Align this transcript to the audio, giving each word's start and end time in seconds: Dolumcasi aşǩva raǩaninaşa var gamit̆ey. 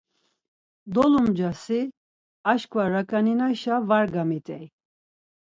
Dolumcasi 0.93 1.79
aşǩva 2.51 2.83
raǩaninaşa 2.91 3.75
var 3.89 4.05
gamit̆ey. 4.13 4.65